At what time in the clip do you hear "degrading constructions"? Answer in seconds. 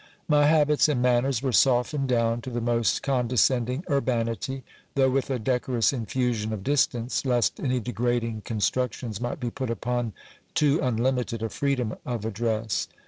7.79-9.21